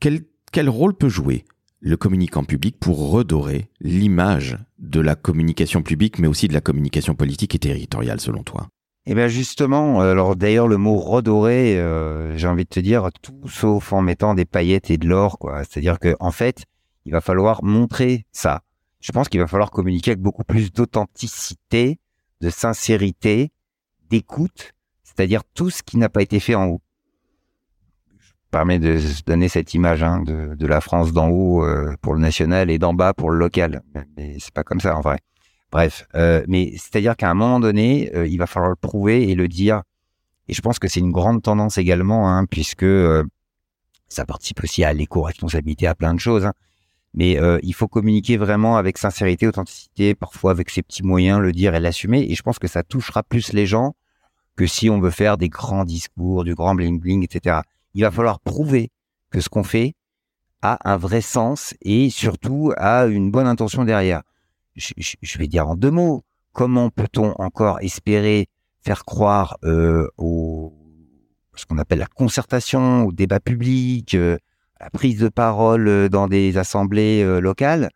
[0.00, 1.44] Quel, quel rôle peut jouer
[1.80, 7.14] le communicant public pour redorer l'image de la communication publique, mais aussi de la communication
[7.14, 8.68] politique et territoriale, selon toi?
[9.06, 13.48] Eh bien justement, alors d'ailleurs le mot redorer, euh, j'ai envie de te dire tout
[13.48, 15.64] sauf en mettant des paillettes et de l'or, quoi.
[15.64, 16.64] C'est-à-dire que en fait,
[17.06, 18.60] il va falloir montrer ça.
[19.00, 22.00] Je pense qu'il va falloir communiquer avec beaucoup plus d'authenticité,
[22.40, 23.50] de sincérité,
[24.10, 26.80] d'écoute, c'est-à-dire tout ce qui n'a pas été fait en haut.
[28.18, 32.20] Je permets de donner cette image hein, de, la France d'en haut euh, pour le
[32.20, 33.82] national et d'en bas pour le local,
[34.16, 35.18] mais c'est pas comme ça en vrai.
[35.70, 39.34] Bref, euh, mais c'est-à-dire qu'à un moment donné, euh, il va falloir le prouver et
[39.34, 39.82] le dire.
[40.48, 42.86] Et je pense que c'est une grande tendance également, hein, puisque
[44.08, 46.46] ça participe aussi à l'éco-responsabilité, à plein de choses.
[46.46, 46.54] Hein.
[47.18, 51.74] Mais il faut communiquer vraiment avec sincérité, authenticité, parfois avec ses petits moyens, le dire
[51.74, 52.24] et l'assumer.
[52.30, 53.96] Et je pense que ça touchera plus les gens
[54.56, 57.60] que si on veut faire des grands discours, du grand bling bling, etc.
[57.94, 58.90] Il va falloir prouver
[59.30, 59.94] que ce qu'on fait
[60.62, 64.22] a un vrai sens et surtout a une bonne intention derrière
[64.78, 68.48] je, vais dire en deux mots, comment peut-on encore espérer
[68.80, 70.74] faire croire euh, au
[71.54, 74.38] ce qu'on appelle la concertation, au débat public, euh,
[74.80, 77.90] la prise de parole euh, dans des assemblées euh, locales,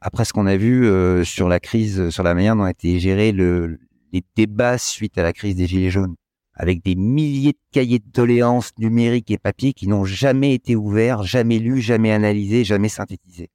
[0.00, 0.86] après ce qu'on a vu
[1.24, 3.78] sur la crise, sur la manière dont a été géré le,
[4.12, 6.16] les débats suite à la crise des gilets jaunes,
[6.54, 11.22] avec des milliers de cahiers de doléances numériques et papier qui n'ont jamais été ouverts,
[11.22, 13.48] jamais lus, jamais analysés, jamais synthétisés.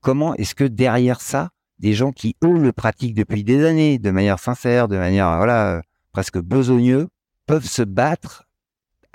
[0.00, 4.10] Comment est-ce que derrière ça, des gens qui eux le pratiquent depuis des années, de
[4.10, 7.08] manière sincère, de manière voilà presque besogneux,
[7.46, 8.47] peuvent se battre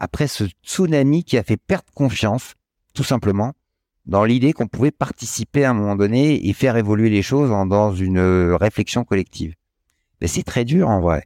[0.03, 2.55] après ce tsunami qui a fait perdre confiance,
[2.93, 3.53] tout simplement,
[4.05, 7.93] dans l'idée qu'on pouvait participer à un moment donné et faire évoluer les choses dans
[7.93, 9.55] une euh, réflexion collective.
[10.19, 11.23] Mais c'est très dur en vrai.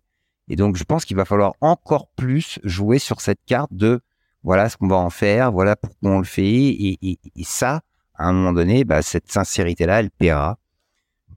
[0.48, 4.00] Et donc je pense qu'il va falloir encore plus jouer sur cette carte de
[4.44, 7.82] voilà ce qu'on va en faire, voilà pourquoi on le fait, et, ça,
[8.13, 10.60] à un moment donné, bah, cette sincérité-là, elle paiera.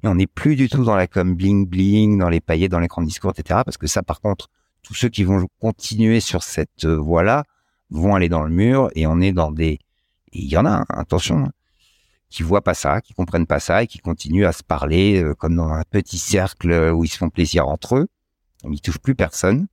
[0.03, 2.81] Et on n'est plus du tout dans la com bling bling, dans les paillettes, dans
[2.81, 3.63] les grands discours, etc.
[3.65, 4.51] Parce que ça, par contre,
[4.83, 7.45] tous ceux qui vont continuer sur cette euh, voie-là
[7.91, 9.79] vont aller dans le mur et on est dans des
[10.33, 11.51] il y en a, hein, attention, hein,
[12.29, 15.35] qui voient pas ça, qui comprennent pas ça et qui continuent à se parler euh,
[15.35, 18.09] comme dans un petit cercle euh, où ils se font plaisir entre eux.
[18.71, 19.67] Ils touchent plus personne.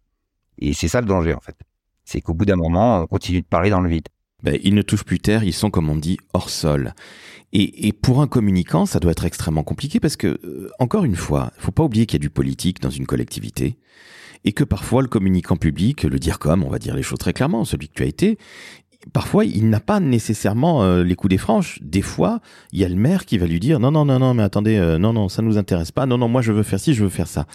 [0.58, 1.56] Et c'est ça le danger, en fait.
[2.04, 4.08] C'est qu'au bout d'un moment, on continue de parler dans le vide.
[4.44, 6.94] Ben, ils ne touchent plus terre, ils sont, comme on dit, hors sol.
[7.54, 11.16] Et, et, pour un communicant, ça doit être extrêmement compliqué parce que, euh, encore une
[11.16, 13.78] fois, il faut pas oublier qu'il y a du politique dans une collectivité
[14.44, 17.34] et que parfois le communicant public, le dire comme, on va dire les choses très
[17.34, 18.38] clairement, celui que tu as été,
[19.14, 21.80] parfois, il n'a pas nécessairement euh, les coups des franches.
[21.82, 22.40] Des fois,
[22.72, 24.78] il y a le maire qui va lui dire non, non, non, non, mais attendez,
[24.78, 26.06] euh, non, non, ça nous intéresse pas.
[26.06, 27.46] Non, non, moi je veux faire ci, je veux faire ça.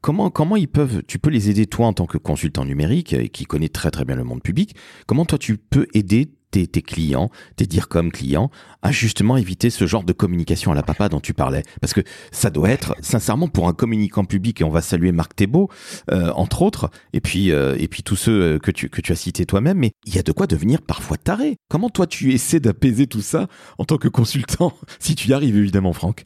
[0.00, 3.28] Comment, comment ils peuvent, tu peux les aider toi en tant que consultant numérique et
[3.28, 4.76] qui connaît très très bien le monde public.
[5.06, 8.50] Comment toi tu peux aider tes, tes clients, tes dire comme clients,
[8.82, 11.62] à justement éviter ce genre de communication à la papa dont tu parlais.
[11.80, 12.00] Parce que
[12.32, 15.68] ça doit être, sincèrement, pour un communicant public, et on va saluer Marc Thébault,
[16.10, 19.12] euh, entre autres, et puis, euh, et puis tous ceux euh, que tu, que tu
[19.12, 21.56] as cités toi-même, mais il y a de quoi devenir parfois taré.
[21.68, 25.56] Comment toi tu essaies d'apaiser tout ça en tant que consultant, si tu y arrives
[25.56, 26.24] évidemment, Franck?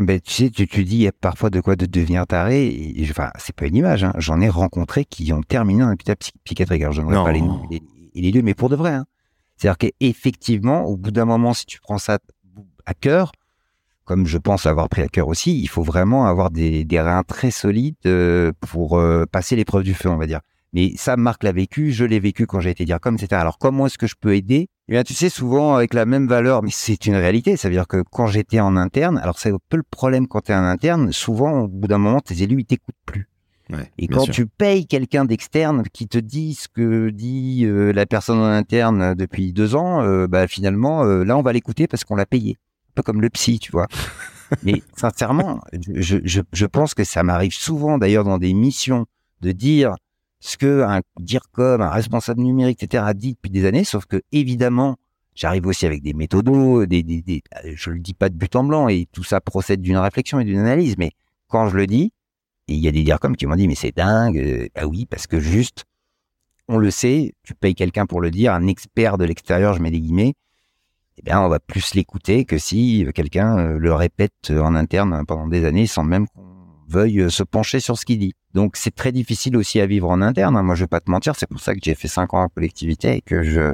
[0.00, 2.24] Ah ben, tu sais, tu, tu dis, il y a parfois de quoi de devenir
[2.24, 2.68] taré.
[2.68, 4.04] Et, enfin, c'est pas une image.
[4.04, 4.12] Hein.
[4.16, 6.82] J'en ai rencontré qui ont terminé un hôpital psychiatrique.
[6.82, 7.80] Alors, je ne pas les noms et
[8.20, 8.92] les, lieux, mais pour de vrai.
[8.92, 9.06] Hein.
[9.58, 12.18] C'est-à-dire qu'effectivement, au bout d'un moment, si tu prends ça
[12.86, 13.32] à cœur,
[14.04, 17.24] comme je pense avoir pris à cœur aussi, il faut vraiment avoir des, des reins
[17.24, 20.40] très solides euh, pour euh, passer l'épreuve du feu, on va dire.
[20.72, 23.40] Mais ça, Marc l'a vécu, je l'ai vécu quand j'ai été dire comme, etc.
[23.40, 24.68] Alors, comment est-ce que je peux aider?
[24.88, 27.56] Eh bien, tu sais, souvent avec la même valeur, mais c'est une réalité.
[27.56, 30.42] Ça veut dire que quand j'étais en interne, alors c'est un peu le problème quand
[30.42, 33.28] tu es en interne, souvent, au bout d'un moment, tes élus, ils t'écoutent plus
[33.98, 38.38] et quand tu payes quelqu'un d'externe qui te dit ce que dit euh, la personne
[38.38, 42.16] en interne depuis deux ans, euh, bah finalement, euh, là, on va l'écouter parce qu'on
[42.16, 42.56] l'a payé.
[42.90, 43.86] Un peu comme le psy, tu vois.
[44.62, 49.06] Mais sincèrement, je, je, je pense que ça m'arrive souvent, d'ailleurs, dans des missions,
[49.42, 49.94] de dire
[50.40, 54.06] ce que un dire comme un responsable numérique, etc., a dit depuis des années, sauf
[54.06, 54.96] que évidemment,
[55.34, 57.42] j'arrive aussi avec des méthodos, des, des, des,
[57.74, 60.44] je le dis pas de but en blanc, et tout ça procède d'une réflexion et
[60.44, 61.10] d'une analyse, mais
[61.48, 62.12] quand je le dis,
[62.68, 64.70] et il y a des DIRCOM qui m'ont dit, mais c'est dingue.
[64.74, 65.84] Ah oui, parce que juste,
[66.68, 69.90] on le sait, tu payes quelqu'un pour le dire, un expert de l'extérieur, je mets
[69.90, 70.34] des guillemets,
[71.18, 75.48] eh bien, on va plus l'écouter que si quelqu'un euh, le répète en interne pendant
[75.48, 76.46] des années sans même qu'on
[76.86, 78.34] veuille euh, se pencher sur ce qu'il dit.
[78.54, 80.56] Donc, c'est très difficile aussi à vivre en interne.
[80.56, 80.62] Hein.
[80.62, 82.48] Moi, je vais pas te mentir, c'est pour ça que j'ai fait cinq ans en
[82.48, 83.72] collectivité et que je,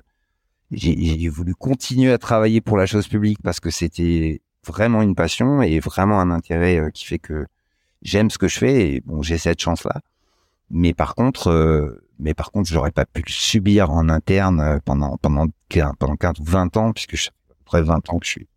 [0.71, 5.61] j'ai voulu continuer à travailler pour la chose publique parce que c'était vraiment une passion
[5.61, 7.47] et vraiment un intérêt euh, qui fait que
[8.05, 10.01] j'aime ce que je fais et bon, j'ai cette chance-là.
[10.71, 14.79] Mais par contre, euh, mais par contre, j'aurais pas pu le subir en interne euh,
[14.85, 15.47] pendant pendant
[15.99, 17.31] pendant 15 ou 20 ans puisque je
[17.65, 18.49] près 20 ans que je suis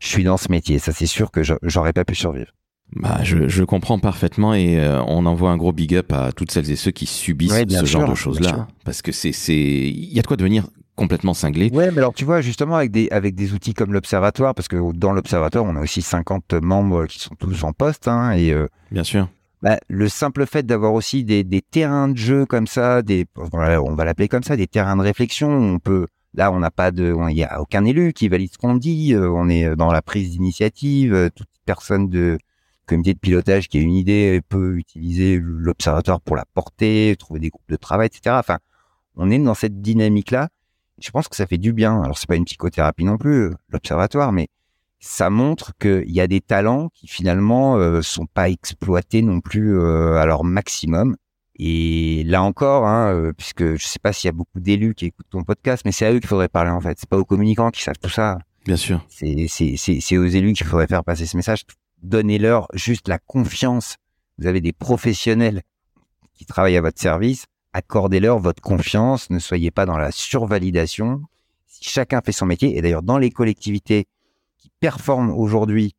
[0.00, 0.78] je suis dans ce métier.
[0.78, 2.52] Ça, c'est sûr que j'aurais pas pu survivre.
[2.96, 6.50] Bah, je, je comprends parfaitement et euh, on envoie un gros big up à toutes
[6.50, 10.18] celles et ceux qui subissent ce genre de choses-là, parce que c'est c'est il y
[10.18, 11.70] a de quoi devenir complètement cinglé.
[11.72, 14.92] Ouais, mais alors tu vois justement avec des avec des outils comme l'observatoire, parce que
[14.92, 18.68] dans l'observatoire on a aussi 50 membres qui sont tous en poste, hein, et euh,
[18.90, 19.28] bien sûr.
[19.62, 23.94] Bah, le simple fait d'avoir aussi des, des terrains de jeu comme ça, des on
[23.94, 27.14] va l'appeler comme ça, des terrains de réflexion, on peut là on n'a pas de,
[27.30, 30.02] il y a aucun élu qui valide ce qu'on dit, euh, on est dans la
[30.02, 32.38] prise d'initiative, euh, toute personne de
[32.86, 37.50] comité de pilotage qui a une idée peut utiliser l'observatoire pour la porter, trouver des
[37.50, 38.36] groupes de travail, etc.
[38.38, 38.58] Enfin,
[39.14, 40.48] on est dans cette dynamique là
[41.00, 42.02] je pense que ça fait du bien.
[42.02, 44.48] Alors c'est pas une psychothérapie non plus, l'observatoire, mais
[45.00, 49.78] ça montre qu'il y a des talents qui finalement euh, sont pas exploités non plus
[49.78, 51.16] euh, à leur maximum.
[51.56, 55.06] Et là encore, hein, euh, puisque je sais pas s'il y a beaucoup d'élus qui
[55.06, 56.98] écoutent ton podcast, mais c'est à eux qu'il faudrait parler en fait.
[56.98, 58.38] C'est pas aux communicants qui savent tout ça.
[58.64, 59.04] Bien sûr.
[59.08, 61.64] C'est c'est c'est aux élus qu'il faudrait faire passer ce message.
[62.02, 63.96] Donnez-leur juste la confiance.
[64.38, 65.62] Vous avez des professionnels
[66.34, 71.22] qui travaillent à votre service accordez-leur votre confiance, ne soyez pas dans la survalidation.
[71.80, 74.06] Chacun fait son métier, et d'ailleurs dans les collectivités
[74.58, 75.94] qui performent aujourd'hui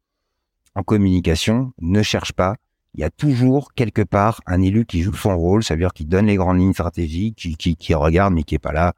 [0.75, 2.55] en communication, ne cherche pas,
[2.93, 5.93] il y a toujours quelque part un élu qui joue son rôle, ça veut dire
[5.93, 8.93] qu'il donne les grandes lignes stratégiques, qui, qui, qui regarde mais qui est pas là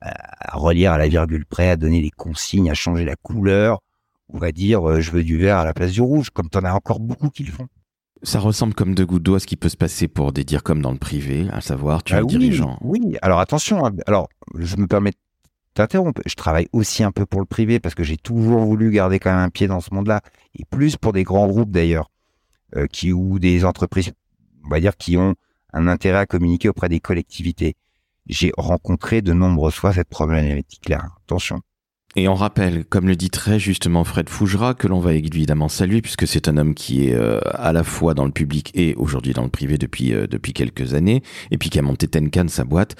[0.00, 3.80] à relire à la virgule près, à donner les consignes, à changer la couleur,
[4.28, 6.64] ou à dire euh, je veux du vert à la place du rouge, comme t'en
[6.64, 7.68] as encore beaucoup qui le font.
[8.22, 10.62] Ça ressemble comme deux gouttes d'eau à ce qui peut se passer pour des dire
[10.62, 12.78] comme dans le privé, à savoir tu es Ah oui, dirigeant.
[12.80, 15.16] Oui, alors attention, hein, alors je me permets de
[15.74, 19.20] t'interrompre, je travaille aussi un peu pour le privé parce que j'ai toujours voulu garder
[19.20, 20.20] quand même un pied dans ce monde-là,
[20.58, 22.10] et plus pour des grands groupes d'ailleurs,
[22.76, 24.12] euh, qui ou des entreprises,
[24.64, 25.34] on va dire, qui ont
[25.72, 27.76] un intérêt à communiquer auprès des collectivités.
[28.26, 31.06] J'ai rencontré de nombreuses fois cette problématique-là.
[31.24, 31.62] Attention.
[32.16, 36.00] Et on rappelle, comme le dit très justement Fred Fougera, que l'on va évidemment saluer
[36.00, 39.34] puisque c'est un homme qui est euh, à la fois dans le public et aujourd'hui
[39.34, 42.64] dans le privé depuis euh, depuis quelques années, et puis qui a monté Tenkan sa
[42.64, 42.96] boîte.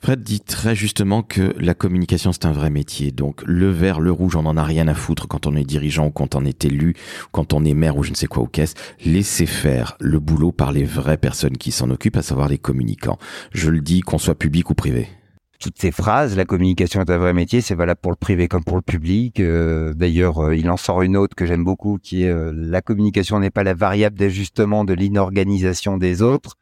[0.00, 3.12] Fred dit très justement que la communication c'est un vrai métier.
[3.12, 6.06] Donc le vert, le rouge, on en a rien à foutre quand on est dirigeant
[6.06, 6.94] ou quand on est élu,
[7.30, 8.74] quand on est maire ou je ne sais quoi aux caisses.
[9.04, 13.18] Laissez faire le boulot par les vraies personnes qui s'en occupent, à savoir les communicants.
[13.52, 15.08] Je le dis, qu'on soit public ou privé
[15.58, 18.62] toutes ces phrases, la communication est un vrai métier, c'est valable pour le privé comme
[18.62, 19.40] pour le public.
[19.40, 22.80] Euh, D'ailleurs, euh, il en sort une autre que j'aime beaucoup, qui est euh, la
[22.80, 26.56] communication n'est pas la variable d'ajustement de l'inorganisation des autres.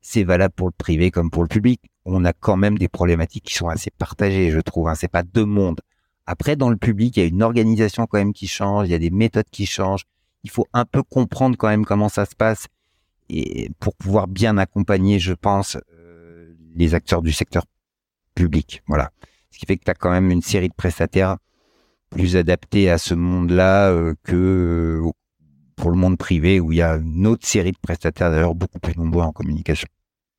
[0.00, 1.82] C'est valable pour le privé comme pour le public.
[2.06, 4.88] On a quand même des problématiques qui sont assez partagées, je trouve.
[4.88, 4.94] Hein.
[4.94, 5.80] C'est pas deux mondes.
[6.24, 8.94] Après, dans le public, il y a une organisation quand même qui change, il y
[8.94, 10.04] a des méthodes qui changent.
[10.44, 12.66] Il faut un peu comprendre quand même comment ça se passe
[13.28, 17.64] et pour pouvoir bien accompagner, je pense, euh, les acteurs du secteur
[18.38, 18.82] public.
[18.86, 19.10] Voilà.
[19.50, 21.36] Ce qui fait que tu as quand même une série de prestataires
[22.10, 25.10] plus adaptés à ce monde-là euh, que euh,
[25.76, 28.78] pour le monde privé où il y a une autre série de prestataires d'ailleurs beaucoup
[28.78, 29.88] plus nombreux en communication.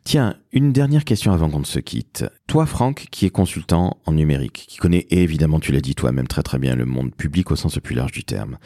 [0.09, 2.25] Tiens, une dernière question avant qu'on se quitte.
[2.47, 6.41] Toi, Franck, qui est consultant en numérique, qui connaît évidemment, tu l'as dit toi-même très
[6.41, 8.57] très bien, le monde public au sens le plus large du terme,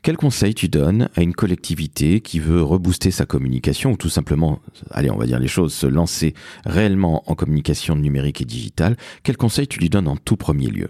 [0.00, 4.60] quel conseil tu donnes à une collectivité qui veut rebooster sa communication ou tout simplement,
[4.90, 6.32] allez, on va dire les choses, se lancer
[6.64, 8.96] réellement en communication numérique et digitale?
[9.22, 10.88] Quel conseil tu lui donnes en tout premier lieu?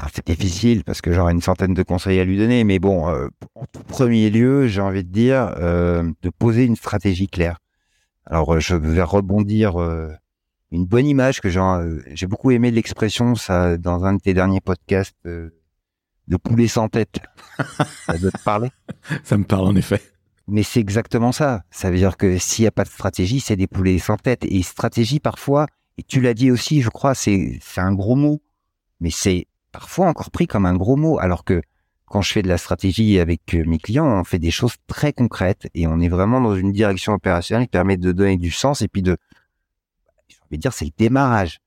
[0.00, 3.08] Ah, c'est difficile parce que j'aurais une centaine de conseils à lui donner, mais bon,
[3.08, 3.26] euh,
[3.56, 7.56] en tout premier lieu, j'ai envie de dire euh, de poser une stratégie claire.
[8.26, 10.10] Alors, euh, je vais rebondir euh,
[10.70, 14.34] une bonne image que j'ai euh, j'ai beaucoup aimé l'expression ça dans un de tes
[14.34, 17.20] derniers podcasts de poulet sans tête.
[18.06, 18.70] ça doit te parler?
[19.24, 20.00] Ça me parle en effet.
[20.48, 21.62] Mais c'est exactement ça.
[21.70, 24.44] Ça veut dire que s'il n'y a pas de stratégie, c'est des poulets sans tête.
[24.44, 25.66] Et stratégie, parfois,
[25.98, 28.42] et tu l'as dit aussi, je crois, c'est c'est un gros mot,
[29.00, 31.62] mais c'est parfois encore pris comme un gros mot, alors que
[32.12, 35.68] quand je fais de la stratégie avec mes clients, on fait des choses très concrètes
[35.74, 38.88] et on est vraiment dans une direction opérationnelle qui permet de donner du sens et
[38.88, 39.16] puis de,
[40.28, 41.60] je vais dire, c'est le démarrage.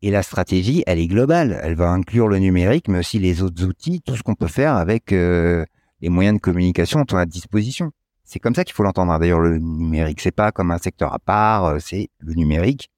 [0.00, 1.58] Et la stratégie, elle est globale.
[1.64, 4.76] Elle va inclure le numérique, mais aussi les autres outils, tout ce qu'on peut faire
[4.76, 5.64] avec euh,
[6.00, 7.90] les moyens de communication dont on a disposition.
[8.22, 9.18] C'est comme ça qu'il faut l'entendre.
[9.18, 12.88] D'ailleurs, le numérique, c'est pas comme un secteur à part, c'est le numérique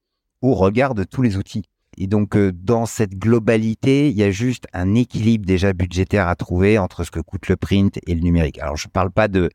[0.41, 1.63] au regard de tous les outils.
[2.01, 6.35] Et donc, euh, dans cette globalité, il y a juste un équilibre déjà budgétaire à
[6.35, 8.57] trouver entre ce que coûte le print et le numérique.
[8.57, 9.51] Alors, je parle pas de...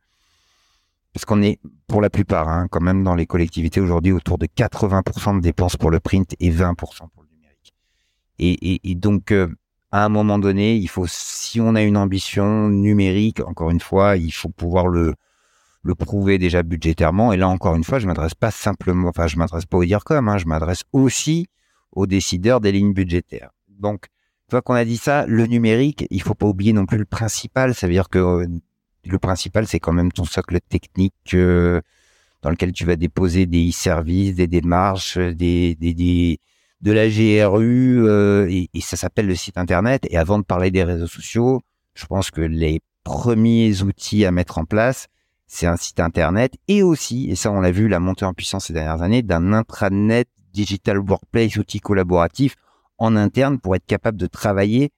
[1.13, 4.47] Parce qu'on est, pour la plupart, hein, quand même dans les collectivités aujourd'hui, autour de
[4.47, 7.75] 80% de dépenses pour le print et 20% pour le numérique.
[8.39, 9.49] Et, donc, euh,
[9.91, 14.17] à un moment donné, il faut, si on a une ambition numérique, encore une fois,
[14.17, 15.17] il faut pouvoir le,
[15.83, 17.33] le prouver déjà budgétairement.
[17.33, 20.05] Et là, encore une fois, je m'adresse pas simplement, enfin, je m'adresse pas au dire
[20.05, 21.49] comme, hein, je m'adresse aussi
[21.97, 23.51] aux décideurs des lignes budgétaires.
[23.69, 24.07] Donc,
[24.47, 27.05] une fois qu'on a dit ça, le numérique, il faut pas oublier non plus le
[27.05, 27.75] principal.
[27.75, 28.47] Ça veut dire que euh,
[29.05, 31.81] le principal, c'est quand même ton socle technique euh,
[32.43, 35.77] dans lequel tu vas déposer des e-services, des démarches, des,
[36.83, 40.07] de la GRU, euh, et, ça s'appelle le site internet.
[40.11, 41.63] Et avant de parler des réseaux sociaux,
[41.95, 45.09] je pense que les premiers outils à mettre en place,
[45.47, 48.67] c'est un site internet et aussi, et ça on l'a vu, la montée en puissance
[48.67, 52.57] ces dernières années, d'un intranet digital workplace, outils collaboratifs
[52.99, 54.91] en interne pour être capable de travailler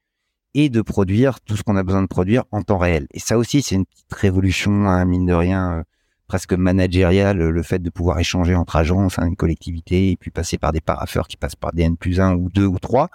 [0.54, 3.06] et de produire tout ce qu'on a besoin de produire en temps réel.
[3.12, 5.82] Et ça aussi, c'est une petite révolution, hein, mine de rien, euh,
[6.28, 10.58] presque managériale, le fait de pouvoir échanger entre agences, hein, une collectivité, et puis passer
[10.58, 13.10] par des paraffeurs qui passent par des N plus 1 ou 2 ou 3.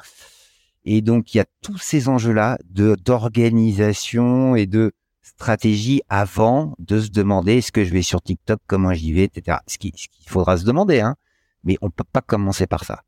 [0.85, 7.09] Et donc, il y a tous ces enjeux-là d'organisation et de stratégie avant de se
[7.09, 9.59] demander est-ce que je vais sur TikTok, comment j'y vais, etc.
[9.67, 9.93] Ce qu'il
[10.27, 11.15] faudra se demander, hein,
[11.63, 13.03] mais on peut pas commencer par ça.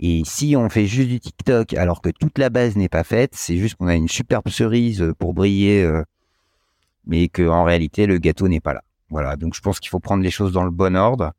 [0.00, 3.34] Et si on fait juste du TikTok alors que toute la base n'est pas faite,
[3.34, 6.04] c'est juste qu'on a une superbe cerise pour briller, euh,
[7.04, 8.84] mais que en réalité le gâteau n'est pas là.
[9.10, 9.36] Voilà.
[9.36, 11.32] Donc je pense qu'il faut prendre les choses dans le bon ordre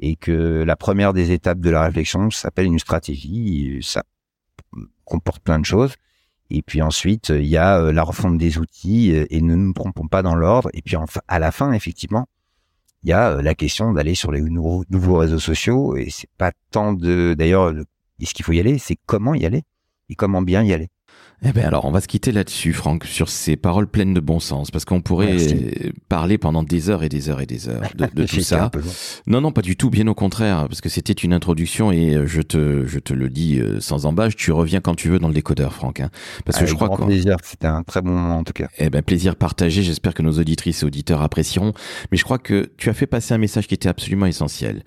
[0.00, 3.78] et que la première des étapes de la réflexion s'appelle une stratégie.
[3.82, 4.02] Ça
[5.04, 5.94] comporte plein de choses.
[6.52, 10.22] Et puis ensuite, il y a la refonte des outils et ne nous trompons pas
[10.22, 10.68] dans l'ordre.
[10.74, 10.96] Et puis
[11.28, 12.26] à la fin, effectivement,
[13.02, 16.52] il y a la question d'aller sur les nouveaux, nouveaux réseaux sociaux et c'est pas
[16.70, 17.72] tant de d'ailleurs
[18.20, 19.62] est-ce qu'il faut y aller, c'est comment y aller?
[20.08, 20.88] Et comment bien y aller?
[21.42, 24.40] Eh bien alors, on va se quitter là-dessus, Franck, sur ces paroles pleines de bon
[24.40, 25.38] sens, parce qu'on pourrait
[26.08, 28.70] parler pendant des heures et des heures et des heures de, tout ça.
[29.26, 32.26] Non, non, pas du tout, bien au contraire, parce que c'était une introduction et euh,
[32.26, 35.28] je te, je te le dis euh, sans embâche, tu reviens quand tu veux dans
[35.28, 36.00] le décodeur, Franck.
[36.00, 36.10] Hein,
[36.44, 38.68] parce que je crois que plaisir, c'était un très bon moment en tout cas.
[38.78, 39.82] Eh ben plaisir partagé.
[39.82, 41.72] J'espère que nos auditrices et auditeurs apprécieront.
[42.12, 44.82] Mais je crois que tu as fait passer un message qui était absolument essentiel.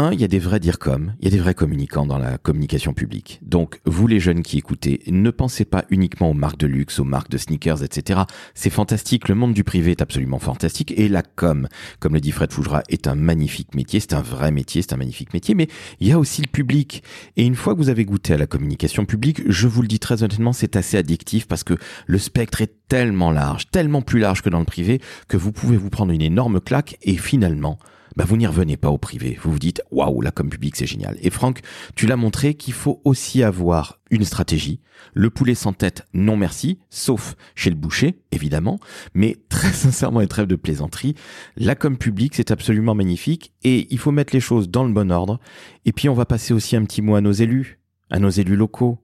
[0.00, 2.38] Un, il y a des vrais DIRCOM, il y a des vrais communicants dans la
[2.38, 3.40] communication publique.
[3.42, 7.04] Donc, vous les jeunes qui écoutez, ne pensez pas uniquement aux marques de luxe, aux
[7.04, 8.20] marques de sneakers, etc.
[8.54, 11.66] C'est fantastique, le monde du privé est absolument fantastique, et la com,
[11.98, 14.98] comme le dit Fred Fougera, est un magnifique métier, c'est un vrai métier, c'est un
[14.98, 15.66] magnifique métier, mais
[15.98, 17.02] il y a aussi le public.
[17.36, 19.98] Et une fois que vous avez goûté à la communication publique, je vous le dis
[19.98, 21.74] très honnêtement, c'est assez addictif parce que
[22.06, 25.76] le spectre est tellement large, tellement plus large que dans le privé, que vous pouvez
[25.76, 27.80] vous prendre une énorme claque et finalement,
[28.18, 29.38] bah vous n'y revenez pas au privé.
[29.40, 31.16] Vous vous dites waouh, là comme public c'est génial.
[31.22, 31.60] Et Franck,
[31.94, 34.80] tu l'as montré qu'il faut aussi avoir une stratégie.
[35.14, 38.80] Le poulet sans tête, non merci, sauf chez le boucher, évidemment.
[39.14, 41.14] Mais très sincèrement et trêve de plaisanterie,
[41.56, 45.12] la com public c'est absolument magnifique et il faut mettre les choses dans le bon
[45.12, 45.38] ordre.
[45.84, 47.78] Et puis on va passer aussi un petit mot à nos élus,
[48.10, 48.98] à nos élus locaux,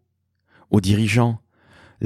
[0.73, 1.41] aux dirigeants,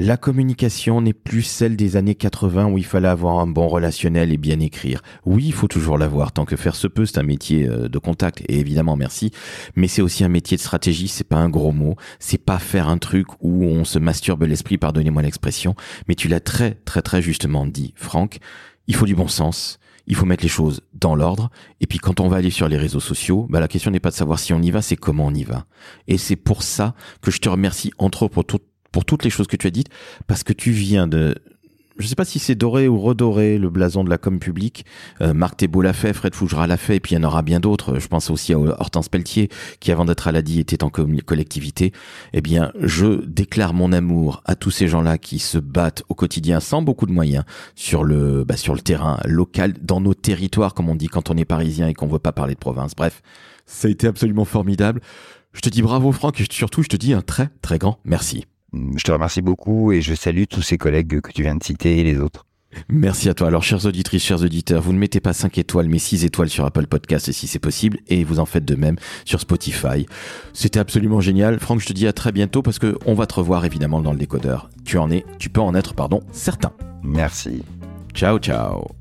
[0.01, 4.31] la communication n'est plus celle des années 80 où il fallait avoir un bon relationnel
[4.31, 5.01] et bien écrire.
[5.25, 7.97] Oui, il faut toujours l'avoir, tant que faire se peut, c'est un métier euh, de
[7.97, 9.31] contact, et évidemment merci,
[9.75, 12.87] mais c'est aussi un métier de stratégie, c'est pas un gros mot, c'est pas faire
[12.87, 15.75] un truc où on se masturbe l'esprit, pardonnez-moi l'expression,
[16.07, 18.39] mais tu l'as très très très justement dit, Franck,
[18.87, 21.49] il faut du bon sens, il faut mettre les choses dans l'ordre.
[21.81, 24.09] Et puis quand on va aller sur les réseaux sociaux, bah, la question n'est pas
[24.09, 25.65] de savoir si on y va, c'est comment on y va.
[26.07, 28.59] Et c'est pour ça que je te remercie entre autres pour tout,
[28.91, 29.89] pour toutes les choses que tu as dites,
[30.27, 31.35] parce que tu viens de
[31.99, 34.85] je sais pas si c'est doré ou redoré le blason de la com publique.
[35.21, 37.41] Euh, Marc Thébault l'a fait, Fred Fougera l'a fait, et puis il y en aura
[37.41, 37.99] bien d'autres.
[37.99, 39.49] Je pense aussi à Hortense Pelletier,
[39.81, 41.91] qui avant d'être à l'ADI était en collectivité.
[42.31, 46.61] Eh bien, je déclare mon amour à tous ces gens-là qui se battent au quotidien
[46.61, 47.43] sans beaucoup de moyens
[47.75, 51.35] sur le, bah, sur le terrain local, dans nos territoires, comme on dit quand on
[51.35, 52.95] est parisien et qu'on veut pas parler de province.
[52.95, 53.21] Bref,
[53.65, 55.01] ça a été absolument formidable.
[55.51, 58.45] Je te dis bravo Franck et surtout je te dis un très très grand merci.
[58.73, 61.99] Je te remercie beaucoup et je salue tous ces collègues que tu viens de citer
[61.99, 62.45] et les autres.
[62.87, 63.47] Merci à toi.
[63.47, 66.65] Alors, chers auditrices, chers auditeurs, vous ne mettez pas 5 étoiles, mais 6 étoiles sur
[66.65, 68.95] Apple Podcast si c'est possible, et vous en faites de même
[69.25, 70.05] sur Spotify.
[70.53, 71.59] C'était absolument génial.
[71.59, 74.11] Franck, je te dis à très bientôt parce que on va te revoir évidemment dans
[74.11, 74.69] le décodeur.
[74.85, 76.71] Tu en es, tu peux en être, pardon, certain.
[77.03, 77.63] Merci.
[78.13, 78.98] Ciao, ciao.